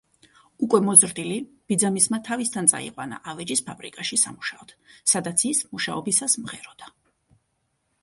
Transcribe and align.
უკვე 0.67 0.77
მოზრდილი 0.85 1.35
ბიძამისმა 1.71 2.21
თავისთან 2.29 2.71
წაიყვანა 2.73 3.21
ავეჯის 3.35 3.63
ფაბრიკაში 3.69 4.21
სამუშაოდ, 4.25 4.77
სადაც 5.15 5.49
ის 5.55 5.65
მუშაობისას 5.77 6.41
მღეროდა. 6.45 6.95